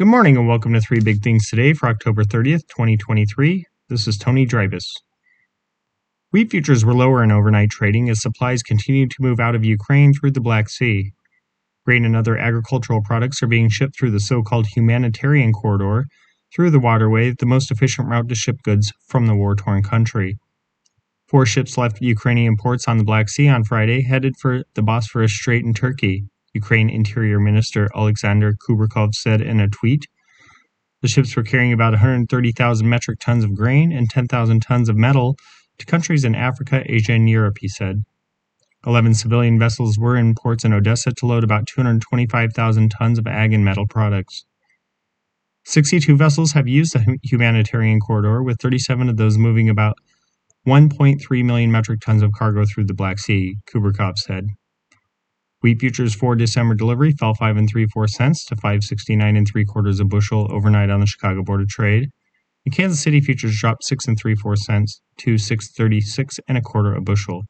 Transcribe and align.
Good 0.00 0.08
morning 0.08 0.38
and 0.38 0.48
welcome 0.48 0.72
to 0.72 0.80
Three 0.80 1.00
Big 1.00 1.22
Things 1.22 1.50
Today 1.50 1.74
for 1.74 1.86
October 1.86 2.24
30th, 2.24 2.66
2023. 2.68 3.66
This 3.90 4.08
is 4.08 4.16
Tony 4.16 4.46
Dreibus. 4.46 4.86
Wheat 6.32 6.50
futures 6.50 6.86
were 6.86 6.94
lower 6.94 7.22
in 7.22 7.30
overnight 7.30 7.68
trading 7.68 8.08
as 8.08 8.22
supplies 8.22 8.62
continued 8.62 9.10
to 9.10 9.20
move 9.20 9.38
out 9.38 9.54
of 9.54 9.62
Ukraine 9.62 10.14
through 10.14 10.30
the 10.30 10.40
Black 10.40 10.70
Sea. 10.70 11.12
Grain 11.84 12.06
and 12.06 12.16
other 12.16 12.38
agricultural 12.38 13.02
products 13.04 13.42
are 13.42 13.46
being 13.46 13.68
shipped 13.68 13.94
through 13.98 14.12
the 14.12 14.20
so 14.20 14.42
called 14.42 14.68
humanitarian 14.68 15.52
corridor 15.52 16.06
through 16.56 16.70
the 16.70 16.80
waterway, 16.80 17.34
the 17.38 17.44
most 17.44 17.70
efficient 17.70 18.08
route 18.08 18.30
to 18.30 18.34
ship 18.34 18.62
goods 18.62 18.94
from 19.06 19.26
the 19.26 19.36
war 19.36 19.54
torn 19.54 19.82
country. 19.82 20.38
Four 21.28 21.44
ships 21.44 21.76
left 21.76 22.00
Ukrainian 22.00 22.56
ports 22.56 22.88
on 22.88 22.96
the 22.96 23.04
Black 23.04 23.28
Sea 23.28 23.48
on 23.48 23.64
Friday, 23.64 24.00
headed 24.00 24.38
for 24.38 24.62
the 24.72 24.82
Bosphorus 24.82 25.34
Strait 25.34 25.62
in 25.62 25.74
Turkey, 25.74 26.24
Ukraine 26.54 26.90
Interior 26.90 27.38
Minister 27.38 27.88
Alexander 27.94 28.54
Kubrakov 28.54 29.14
said 29.14 29.40
in 29.40 29.60
a 29.60 29.68
tweet. 29.68 30.06
The 31.02 31.08
ships 31.08 31.34
were 31.36 31.42
carrying 31.42 31.72
about 31.72 31.92
130,000 31.92 32.88
metric 32.88 33.20
tons 33.20 33.44
of 33.44 33.54
grain 33.54 33.92
and 33.92 34.10
10,000 34.10 34.60
tons 34.60 34.88
of 34.88 34.96
metal 34.96 35.36
to 35.78 35.86
countries 35.86 36.24
in 36.24 36.34
Africa, 36.34 36.82
Asia, 36.86 37.12
and 37.12 37.28
Europe, 37.28 37.58
he 37.60 37.68
said. 37.68 38.02
11 38.86 39.14
civilian 39.14 39.58
vessels 39.58 39.98
were 39.98 40.16
in 40.16 40.34
ports 40.34 40.64
in 40.64 40.72
Odessa 40.72 41.12
to 41.12 41.26
load 41.26 41.44
about 41.44 41.66
225,000 41.66 42.90
tons 42.90 43.18
of 43.18 43.26
ag 43.26 43.52
and 43.52 43.64
metal 43.64 43.86
products. 43.86 44.44
62 45.64 46.16
vessels 46.16 46.52
have 46.52 46.66
used 46.66 46.94
the 46.94 47.18
humanitarian 47.22 48.00
corridor, 48.00 48.42
with 48.42 48.58
37 48.60 49.08
of 49.08 49.16
those 49.18 49.36
moving 49.36 49.68
about 49.68 49.96
1.3 50.66 51.44
million 51.44 51.70
metric 51.70 52.00
tons 52.00 52.22
of 52.22 52.32
cargo 52.32 52.64
through 52.64 52.84
the 52.84 52.94
Black 52.94 53.18
Sea, 53.18 53.56
Kubrakov 53.72 54.16
said. 54.16 54.46
Wheat 55.62 55.78
futures 55.78 56.14
for 56.14 56.34
December 56.34 56.74
delivery 56.74 57.12
fell 57.12 57.34
five 57.34 57.58
and 57.58 57.68
three 57.68 57.86
four 57.86 58.08
cents 58.08 58.46
to 58.46 58.56
569 58.56 59.36
and 59.36 59.46
three 59.46 59.66
quarters 59.66 60.00
a 60.00 60.06
bushel 60.06 60.48
overnight 60.50 60.88
on 60.88 61.00
the 61.00 61.06
Chicago 61.06 61.42
Board 61.42 61.60
of 61.60 61.68
Trade. 61.68 62.08
And 62.64 62.74
Kansas 62.74 63.02
City 63.02 63.20
futures 63.20 63.58
dropped 63.58 63.84
six 63.84 64.08
and 64.08 64.18
three 64.18 64.34
four 64.34 64.56
cents 64.56 65.02
to 65.18 65.36
636 65.36 66.40
and 66.48 66.56
a 66.56 66.62
quarter 66.62 66.94
a 66.94 67.02
bushel. 67.02 67.42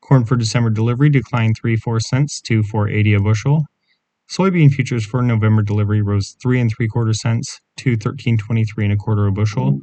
Corn 0.00 0.24
for 0.24 0.36
December 0.36 0.70
delivery 0.70 1.08
declined 1.08 1.56
three 1.60 1.76
four 1.76 2.00
cents 2.00 2.40
to 2.42 2.64
480 2.64 3.14
a 3.14 3.20
bushel. 3.20 3.66
Soybean 4.28 4.72
futures 4.72 5.06
for 5.06 5.22
November 5.22 5.62
delivery 5.62 6.02
rose 6.02 6.36
three 6.42 6.60
and 6.60 6.72
three 6.74 6.88
quarter 6.88 7.12
cents 7.12 7.60
to 7.76 7.90
1323 7.92 8.84
and 8.84 8.92
a 8.92 8.96
quarter 8.96 9.28
a 9.28 9.32
bushel. 9.32 9.80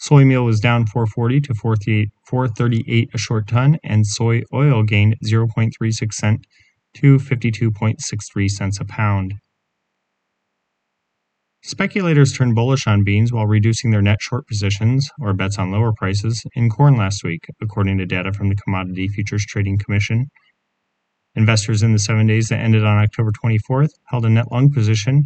Soy 0.00 0.24
meal 0.24 0.46
was 0.46 0.60
down 0.60 0.86
440 0.86 1.42
to 1.42 1.54
438 1.54 3.10
a 3.12 3.18
short 3.18 3.46
ton, 3.46 3.76
and 3.84 4.06
soy 4.06 4.42
oil 4.50 4.82
gained 4.82 5.16
0.36 5.22 6.12
cent 6.14 6.46
to 6.94 7.18
52.63 7.18 8.48
cents 8.48 8.80
a 8.80 8.86
pound. 8.86 9.34
Speculators 11.62 12.32
turned 12.32 12.54
bullish 12.54 12.86
on 12.86 13.04
beans 13.04 13.30
while 13.30 13.46
reducing 13.46 13.90
their 13.90 14.00
net 14.00 14.22
short 14.22 14.46
positions, 14.46 15.10
or 15.20 15.34
bets 15.34 15.58
on 15.58 15.70
lower 15.70 15.92
prices, 15.92 16.46
in 16.54 16.70
corn 16.70 16.96
last 16.96 17.22
week, 17.22 17.44
according 17.60 17.98
to 17.98 18.06
data 18.06 18.32
from 18.32 18.48
the 18.48 18.56
Commodity 18.56 19.06
Futures 19.06 19.44
Trading 19.44 19.76
Commission. 19.76 20.28
Investors 21.34 21.82
in 21.82 21.92
the 21.92 21.98
seven 21.98 22.26
days 22.26 22.48
that 22.48 22.60
ended 22.60 22.86
on 22.86 23.02
October 23.02 23.32
24th 23.32 23.90
held 24.06 24.24
a 24.24 24.30
net 24.30 24.50
long 24.50 24.72
position 24.72 25.24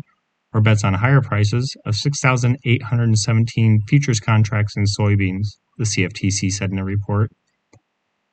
or 0.55 0.60
bets 0.60 0.84
on 0.84 0.94
higher 0.94 1.20
prices 1.20 1.77
of 1.84 1.97
6,817 1.97 3.80
futures 3.88 4.20
contracts 4.20 4.77
in 4.77 4.84
soybeans, 4.84 5.48
the 5.77 5.84
CFTC 5.84 6.52
said 6.52 6.70
in 6.70 6.78
a 6.78 6.84
report. 6.84 7.33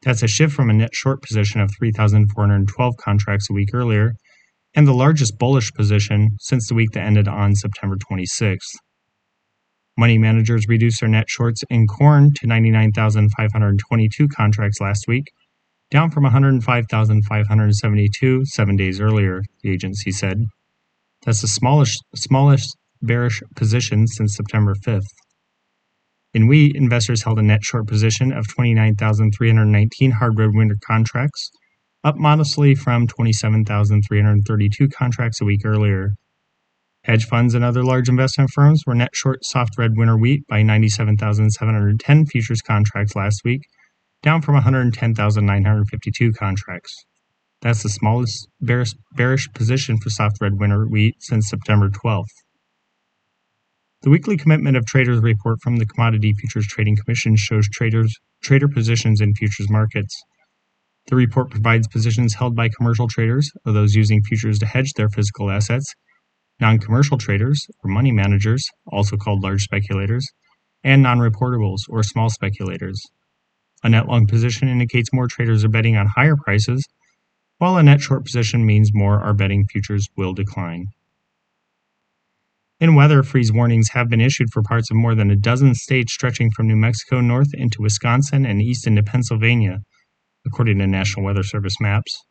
That's 0.03 0.23
a 0.23 0.27
shift 0.27 0.53
from 0.53 0.69
a 0.69 0.73
net 0.73 0.93
short 0.93 1.23
position 1.23 1.61
of 1.61 1.71
3,412 1.77 2.97
contracts 2.97 3.49
a 3.49 3.53
week 3.53 3.69
earlier, 3.73 4.13
and 4.75 4.87
the 4.87 4.93
largest 4.93 5.37
bullish 5.37 5.73
position 5.73 6.29
since 6.39 6.69
the 6.69 6.75
week 6.75 6.91
that 6.91 7.05
ended 7.05 7.27
on 7.27 7.55
September 7.55 7.97
26th. 7.97 8.77
Money 9.97 10.17
managers 10.17 10.69
reduced 10.69 11.01
their 11.01 11.09
net 11.09 11.25
shorts 11.27 11.65
in 11.69 11.87
corn 11.87 12.31
to 12.35 12.47
99,522 12.47 14.29
contracts 14.29 14.79
last 14.79 15.05
week, 15.07 15.25
down 15.89 16.09
from 16.09 16.23
105,572 16.23 18.45
seven 18.45 18.77
days 18.77 19.01
earlier, 19.01 19.41
the 19.61 19.71
agency 19.71 20.11
said. 20.11 20.45
That's 21.25 21.41
the 21.41 21.47
smallest, 21.47 22.03
smallest 22.15 22.75
bearish 23.01 23.41
position 23.55 24.07
since 24.07 24.35
September 24.35 24.73
5th. 24.73 25.05
In 26.33 26.47
wheat, 26.47 26.75
investors 26.75 27.23
held 27.23 27.37
a 27.39 27.43
net 27.43 27.63
short 27.63 27.87
position 27.87 28.31
of 28.31 28.47
29,319 28.47 30.11
hard 30.11 30.39
red 30.39 30.51
winter 30.53 30.77
contracts, 30.87 31.51
up 32.03 32.17
modestly 32.17 32.73
from 32.73 33.05
27,332 33.05 34.89
contracts 34.89 35.41
a 35.41 35.45
week 35.45 35.61
earlier. 35.63 36.13
Hedge 37.03 37.25
funds 37.25 37.53
and 37.53 37.63
other 37.63 37.83
large 37.83 38.09
investment 38.09 38.49
firms 38.51 38.83
were 38.87 38.95
net 38.95 39.15
short 39.15 39.43
soft 39.43 39.77
red 39.77 39.97
winter 39.97 40.17
wheat 40.17 40.47
by 40.47 40.63
97,710 40.63 42.25
futures 42.27 42.61
contracts 42.61 43.15
last 43.15 43.41
week, 43.43 43.61
down 44.23 44.41
from 44.41 44.55
110,952 44.55 46.31
contracts. 46.31 47.05
That's 47.61 47.83
the 47.83 47.89
smallest 47.89 48.47
bearish, 48.59 48.95
bearish 49.15 49.47
position 49.53 49.97
for 49.97 50.09
soft 50.09 50.37
red 50.41 50.59
winter 50.59 50.87
wheat 50.87 51.15
since 51.19 51.47
September 51.47 51.89
12th. 51.89 52.25
The 54.01 54.09
weekly 54.09 54.35
commitment 54.35 54.77
of 54.77 54.85
traders 54.87 55.21
report 55.21 55.59
from 55.61 55.77
the 55.77 55.85
Commodity 55.85 56.33
Futures 56.39 56.65
Trading 56.65 56.95
Commission 56.95 57.35
shows 57.35 57.69
traders 57.69 58.15
trader 58.41 58.67
positions 58.67 59.21
in 59.21 59.35
futures 59.35 59.69
markets. 59.69 60.19
The 61.05 61.15
report 61.15 61.51
provides 61.51 61.87
positions 61.87 62.33
held 62.33 62.55
by 62.55 62.69
commercial 62.75 63.07
traders 63.07 63.51
or 63.63 63.73
those 63.73 63.93
using 63.93 64.23
futures 64.23 64.57
to 64.59 64.65
hedge 64.65 64.93
their 64.93 65.09
physical 65.09 65.51
assets, 65.51 65.93
non-commercial 66.59 67.19
traders 67.19 67.67
or 67.83 67.91
money 67.91 68.11
managers, 68.11 68.67
also 68.87 69.17
called 69.17 69.43
large 69.43 69.61
speculators, 69.61 70.27
and 70.83 71.03
non-reportables 71.03 71.81
or 71.89 72.01
small 72.01 72.31
speculators. 72.31 72.99
A 73.83 73.89
net 73.89 74.07
long 74.07 74.25
position 74.25 74.67
indicates 74.67 75.13
more 75.13 75.27
traders 75.27 75.63
are 75.63 75.69
betting 75.69 75.95
on 75.95 76.07
higher 76.07 76.35
prices 76.35 76.83
while 77.61 77.77
a 77.77 77.83
net 77.83 78.01
short 78.01 78.25
position 78.25 78.65
means 78.65 78.89
more 78.91 79.21
are 79.21 79.35
betting 79.35 79.63
futures 79.65 80.09
will 80.17 80.33
decline. 80.33 80.87
In 82.79 82.95
weather, 82.95 83.21
freeze 83.21 83.53
warnings 83.53 83.89
have 83.89 84.09
been 84.09 84.19
issued 84.19 84.49
for 84.51 84.63
parts 84.63 84.89
of 84.89 84.97
more 84.97 85.13
than 85.13 85.29
a 85.29 85.35
dozen 85.35 85.75
states 85.75 86.11
stretching 86.11 86.49
from 86.49 86.67
New 86.67 86.75
Mexico 86.75 87.21
north 87.21 87.53
into 87.53 87.83
Wisconsin 87.83 88.47
and 88.47 88.63
east 88.63 88.87
into 88.87 89.03
Pennsylvania, 89.03 89.81
according 90.43 90.79
to 90.79 90.87
National 90.87 91.23
Weather 91.23 91.43
Service 91.43 91.79
maps. 91.79 92.25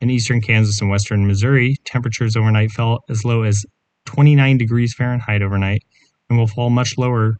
In 0.00 0.08
eastern 0.08 0.40
Kansas 0.40 0.80
and 0.80 0.88
western 0.88 1.26
Missouri, 1.26 1.76
temperatures 1.84 2.34
overnight 2.34 2.70
fell 2.70 3.00
as 3.10 3.26
low 3.26 3.42
as 3.42 3.66
29 4.06 4.56
degrees 4.56 4.94
Fahrenheit 4.94 5.42
overnight 5.42 5.82
and 6.30 6.38
will 6.38 6.46
fall 6.46 6.70
much 6.70 6.96
lower 6.96 7.36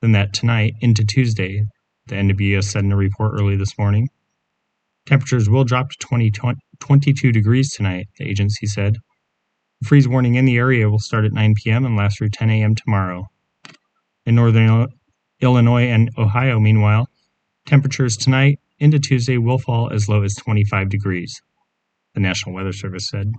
than 0.00 0.12
that 0.12 0.32
tonight 0.32 0.74
into 0.80 1.04
Tuesday, 1.04 1.64
the 2.06 2.14
NWS 2.14 2.66
said 2.66 2.84
in 2.84 2.92
a 2.92 2.96
report 2.96 3.32
early 3.34 3.56
this 3.56 3.76
morning. 3.76 4.06
Temperatures 5.06 5.48
will 5.48 5.64
drop 5.64 5.90
to 5.90 5.96
20, 5.98 6.30
22 6.80 7.32
degrees 7.32 7.72
tonight, 7.72 8.08
the 8.18 8.28
agency 8.28 8.66
said. 8.66 8.96
The 9.80 9.88
freeze 9.88 10.06
warning 10.06 10.36
in 10.36 10.44
the 10.44 10.56
area 10.56 10.88
will 10.88 11.00
start 11.00 11.24
at 11.24 11.32
9 11.32 11.54
p.m. 11.62 11.84
and 11.84 11.96
last 11.96 12.18
through 12.18 12.30
10 12.30 12.50
a.m. 12.50 12.74
tomorrow. 12.74 13.26
In 14.24 14.36
northern 14.36 14.88
Illinois 15.40 15.88
and 15.88 16.10
Ohio, 16.16 16.60
meanwhile, 16.60 17.08
temperatures 17.66 18.16
tonight 18.16 18.60
into 18.78 19.00
Tuesday 19.00 19.38
will 19.38 19.58
fall 19.58 19.90
as 19.92 20.08
low 20.08 20.22
as 20.22 20.34
25 20.36 20.88
degrees, 20.88 21.42
the 22.14 22.20
National 22.20 22.54
Weather 22.54 22.72
Service 22.72 23.08
said. 23.08 23.32